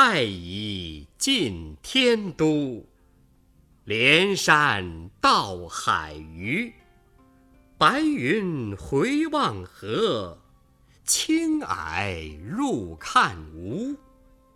[0.00, 2.86] 太乙进天都，
[3.82, 6.72] 连山到海隅，
[7.76, 10.38] 白云回望合，
[11.02, 13.96] 青霭入看无。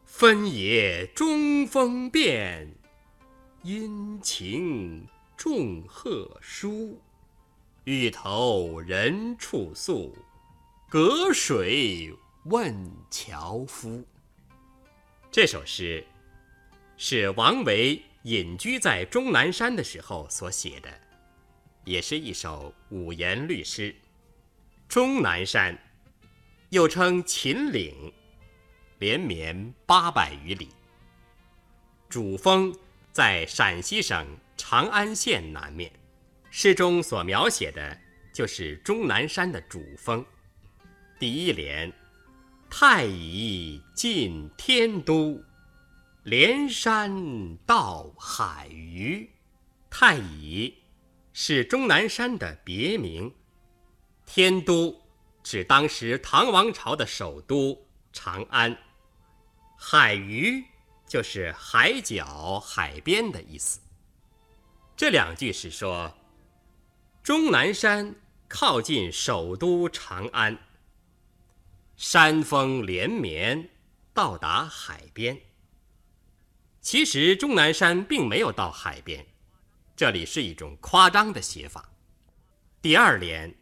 [0.05, 2.73] 分野中风变，
[3.65, 5.05] 阴晴
[5.37, 7.03] 众壑殊。
[7.83, 10.17] 欲投人处宿，
[10.89, 12.73] 隔水问
[13.11, 14.05] 樵夫。
[15.33, 16.05] 这首诗
[16.99, 20.91] 是王维隐居在终南山的时候所写的，
[21.87, 23.97] 也是一首五言律诗。
[24.87, 25.75] 终南山
[26.69, 28.13] 又称秦岭，
[28.99, 30.69] 连绵八百余里。
[32.11, 32.71] 主峰
[33.11, 35.91] 在陕西省长安县南面。
[36.51, 37.99] 诗中所描写的
[38.35, 40.23] 就是终南山的主峰。
[41.19, 41.91] 第一联
[42.75, 45.45] ：“太乙进天都，
[46.23, 49.31] 连山到海隅。”
[49.91, 50.79] 太乙
[51.35, 53.35] 是终南山的别名，
[54.25, 55.03] 天都
[55.43, 57.79] 指当时唐王朝的首都
[58.11, 58.75] 长安，
[59.77, 60.65] 海隅
[61.07, 63.81] 就是海角、海边的意思。
[64.97, 66.11] 这两句是说。
[67.23, 68.17] 终南山
[68.49, 70.59] 靠近首都长安，
[72.03, 73.71] 山峰连绵，
[74.13, 75.41] 到达海边。
[76.81, 79.25] 其实终南山并没有到海边，
[79.95, 81.93] 这里是一种夸张的写法。
[82.83, 83.55] 第二联：“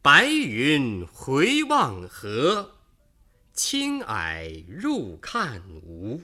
[0.00, 2.78] 白云回望合，
[3.52, 6.22] 青霭入看无。”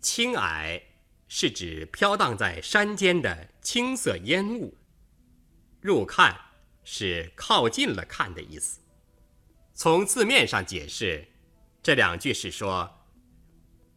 [0.00, 0.80] 青霭
[1.28, 4.78] 是指飘荡在山间的青色烟雾。
[5.82, 6.34] 入看
[6.84, 8.80] 是靠近了看的意思。
[9.80, 11.28] 从字面上解释，
[11.84, 13.06] 这两句是说，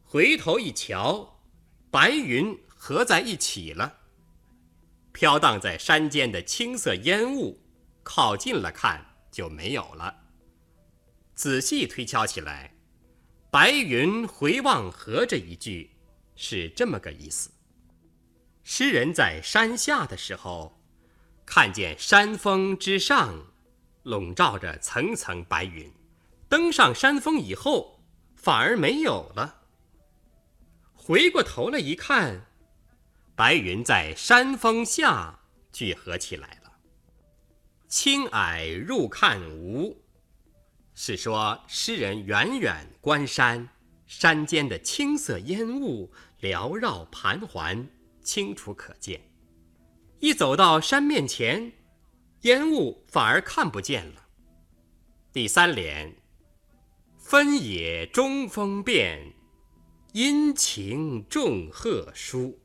[0.03, 1.39] 回头一瞧，
[1.89, 3.97] 白云合在一起了，
[5.11, 7.59] 飘荡在山间的青色烟雾，
[8.03, 10.15] 靠近了看就没有了。
[11.33, 12.75] 仔细推敲起来
[13.49, 15.89] ，“白云回望合”这一句
[16.35, 17.49] 是这么个意思：
[18.63, 20.77] 诗人在山下的时候。
[21.43, 23.50] 看见山峰之上
[24.03, 25.91] 笼罩着层层白云，
[26.49, 28.03] 登上山峰以后
[28.35, 29.61] 反而没有了。
[30.93, 32.45] 回过头来一看，
[33.35, 35.39] 白云在山峰下
[35.71, 36.71] 聚合起来了。
[37.87, 40.01] 青霭入看无，
[40.93, 43.67] 是说诗人远远观山，
[44.05, 47.87] 山间的青色烟雾缭绕盘桓，
[48.23, 49.21] 清楚可见。
[50.19, 51.73] 一走到山面前，
[52.41, 54.25] 烟雾反而看不见了。
[55.31, 56.15] 第三联
[57.17, 59.33] ：“分野中风变，
[60.13, 62.59] 阴晴众壑殊。”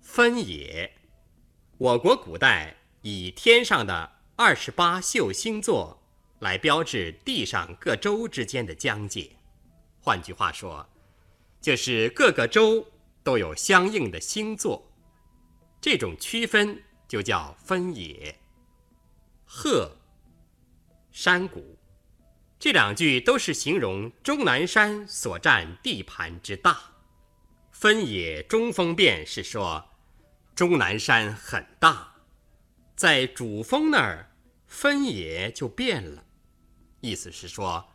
[0.00, 0.92] 分野，
[1.78, 6.02] 我国古代以天上的二十八宿星座
[6.38, 9.30] 来标志地上各州之间的疆界。
[10.00, 10.88] 换句话说，
[11.60, 12.86] 就是各个州
[13.22, 14.90] 都有相应的星座。
[15.80, 18.34] 这种区分就叫分野。
[19.52, 19.90] 壑、
[21.10, 21.76] 山谷，
[22.56, 26.80] 这两句都是形容终南山所占地盘之大。
[27.72, 29.90] 分野中峰变是说，
[30.54, 32.14] 终南山很大，
[32.94, 34.30] 在主峰那儿
[34.68, 36.24] 分野就变了，
[37.00, 37.90] 意思是说，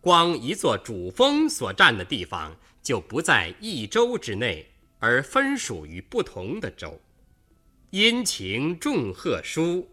[0.00, 7.00] 光一座主峰所占的地方就不在一州之内，而分属于不同的州。
[7.90, 9.90] 阴晴众壑殊，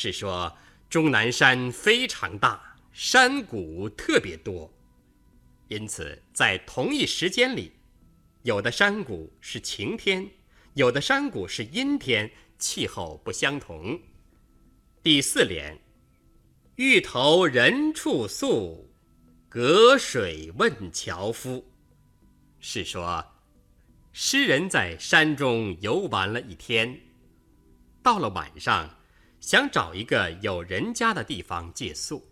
[0.00, 0.56] 是说
[0.88, 4.72] 终南山非常大，山谷特别多，
[5.66, 7.72] 因此在同一时间里，
[8.44, 10.30] 有的山谷是晴天，
[10.74, 14.00] 有的山谷是阴天，气候不相同。
[15.02, 15.76] 第四联：
[16.76, 18.88] 欲投人处宿，
[19.48, 21.68] 隔水问樵夫，
[22.60, 23.26] 是说
[24.12, 27.00] 诗人在山中游玩了一天。
[28.00, 28.97] 到了晚上，
[29.40, 32.28] 想找一个有人家的地方借宿，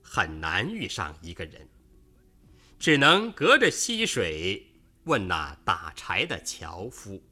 [0.00, 1.68] 很难遇上一个人，
[2.78, 4.66] 只能隔着溪水
[5.04, 7.22] 问那打柴的樵夫。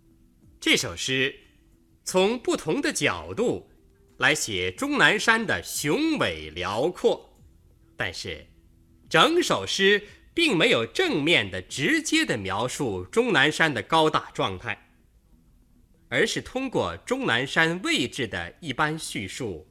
[0.61, 1.35] 这首诗
[2.05, 3.71] 从不同的角度
[4.19, 7.39] 来写终南山的雄伟辽阔，
[7.97, 8.47] 但是
[9.09, 10.03] 整首诗
[10.35, 14.90] 并没有正面的、直接的描述终南山的高大状态。
[16.11, 19.69] 而是通过终南山位置的一般叙述，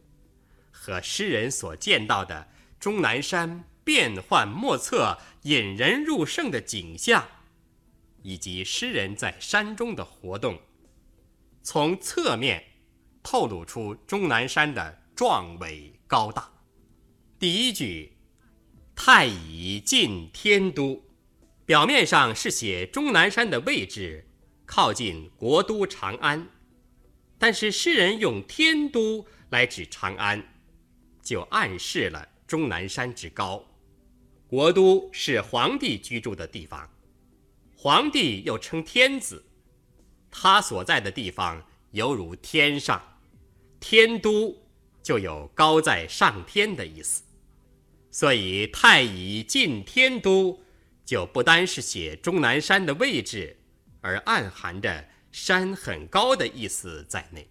[0.72, 2.48] 和诗人所见到的
[2.80, 7.28] 终南山变幻莫测、引人入胜的景象，
[8.24, 10.62] 以及诗人在山中的活动，
[11.62, 12.64] 从侧面
[13.22, 16.54] 透露出终南山的壮伟高大。
[17.38, 18.18] 第一句
[18.96, 21.04] “太乙近天都”，
[21.66, 24.29] 表面上是写终南山的位置
[24.72, 26.48] 靠近国都长安，
[27.40, 30.48] 但是诗人用天都来指长安，
[31.24, 33.66] 就暗示了终南山之高。
[34.48, 36.88] 国都是皇帝居住的地方，
[37.76, 39.44] 皇帝又称天子，
[40.30, 43.02] 他所在的地方犹如天上，
[43.80, 44.56] 天都
[45.02, 47.24] 就有高在上天的意思。
[48.12, 50.60] 所以“太乙近天都”
[51.04, 53.58] 就不单是写终南山的位置，
[54.02, 57.50] 而暗含着山很高的意思在内。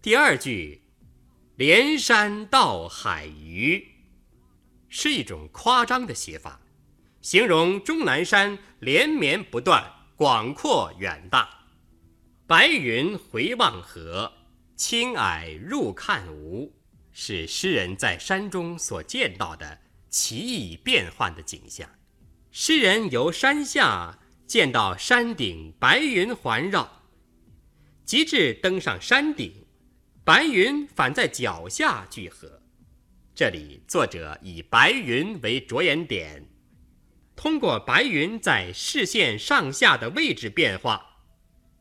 [0.00, 0.82] 第二句
[1.56, 3.88] “连山到海隅”。
[4.88, 6.60] 是一种夸张的写法，
[7.22, 11.48] 形容终南山连绵不断、广阔远大。
[12.46, 14.30] 白云回望河，
[14.76, 16.74] 青霭入看无，
[17.10, 19.80] 是诗人在山中所见到的
[20.10, 21.88] 奇异变幻的景象。
[22.50, 24.18] 诗人由山下
[24.52, 26.86] 见到山顶白云环绕，
[28.04, 29.64] 及至登上山顶，
[30.24, 32.60] 白云反在脚下聚合。
[33.34, 36.46] 这里作者以白云为着眼点，
[37.34, 41.02] 通过白云在视线上下的位置变化，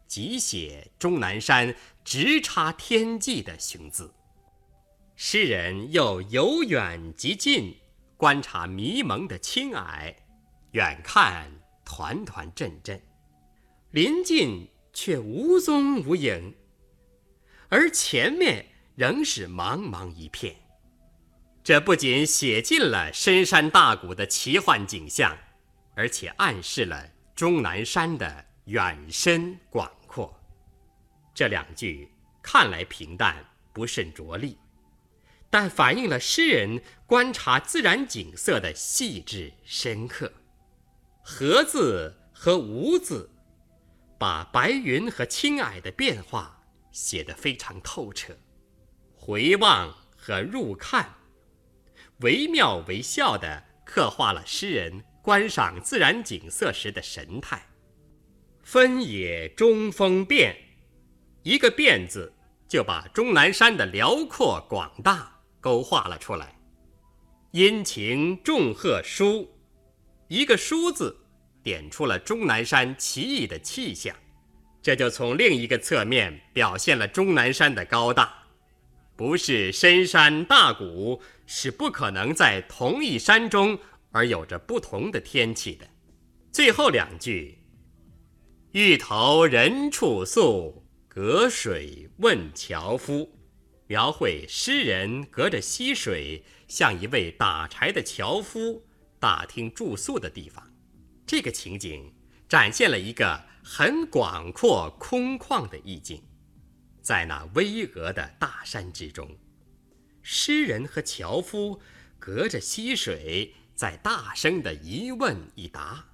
[0.07, 1.75] 即写终南山
[2.05, 4.13] 直插天际的雄姿。
[5.17, 7.75] 诗人又由远及近
[8.15, 10.15] 观察迷蒙的青霭，
[10.71, 11.51] 远看
[11.93, 13.01] 团团阵阵，
[13.89, 16.55] 临近却无踪无影，
[17.67, 18.65] 而前面
[18.95, 20.55] 仍是茫茫一片。
[21.61, 25.37] 这不仅写尽了深山大谷的奇幻景象，
[25.93, 30.33] 而且暗示了终南山的远深广阔。
[31.33, 32.09] 这两句
[32.41, 34.57] 看来平淡，不甚着力，
[35.49, 40.31] 但反映了诗人观察自然景色的细致深刻。
[41.23, 43.29] 和字和无字，
[44.17, 48.35] 把白云和青霭的变化写得非常透彻。
[49.15, 51.15] 回望和入看。
[52.21, 57.67] 惟妙惟肖地刻画了诗人观赏自然景色时的神态。
[58.63, 60.55] 分野中风变，
[61.41, 62.31] 一个“变”字
[62.67, 66.59] 就把终南山的辽阔广大勾画了出来。
[67.51, 69.49] 阴晴众壑殊，
[70.31, 71.13] 一个“殊”字
[71.61, 74.15] 点出了终南山奇异的气象，
[74.81, 78.33] 这就从另一个侧面表现了终南山的高大。
[79.17, 83.77] 不是深山大谷，是不可能在同一山中
[84.11, 85.85] 而有着不同的天气的。
[86.49, 87.57] 最后两句
[88.71, 93.37] ：“欲投人处宿，隔水问樵夫”，
[93.85, 98.87] 描绘诗人隔着溪水，向一位打柴的樵夫
[99.21, 100.69] 大厅住宿的地方。
[101.25, 102.13] 这个情景
[102.49, 106.21] 展现了一个很广阔空旷的意境。
[107.01, 109.37] 在那巍峨的大山之中，
[110.21, 111.79] 诗人和樵夫
[112.19, 116.05] 隔着溪水，在大声的一问一答。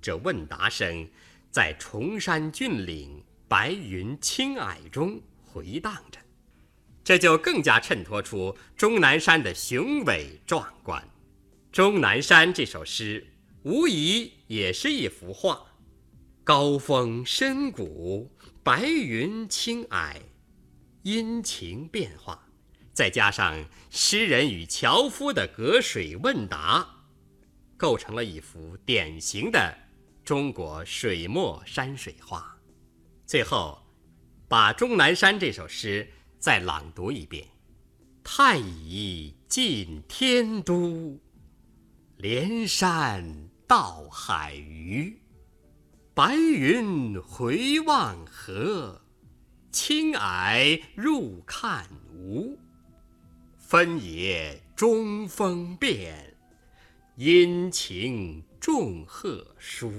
[0.00, 1.08] 这问答声
[1.50, 6.20] 在崇山峻岭、白云青霭中回荡着，
[7.02, 11.02] 这就更加衬托出终南山的雄伟壮观。
[11.70, 13.26] 《终南山》这首诗
[13.62, 15.66] 无疑也是一幅画，
[16.42, 18.30] 高峰深谷。
[18.64, 20.16] 白云青霭，
[21.02, 22.48] 阴晴变化，
[22.92, 27.06] 再加上诗人与樵夫的隔水问答，
[27.78, 29.74] 构成了一幅典型的
[30.22, 32.58] 中国水墨山水画。
[33.24, 33.86] 最后，
[34.48, 36.06] 把《终南山》这首诗
[36.38, 37.48] 再朗读一遍
[38.22, 41.18] ：“太乙近天都，
[42.18, 43.24] 连山
[43.66, 45.18] 到海隅。”
[46.14, 49.00] 白云回望河，
[49.70, 52.58] 青霭入看无。
[53.56, 56.34] 分野中风变，
[57.14, 59.92] 阴晴众壑殊。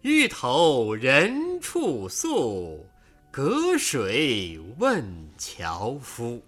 [0.00, 2.84] 欲投人处宿，
[3.30, 5.04] 隔水问
[5.38, 6.42] 樵夫。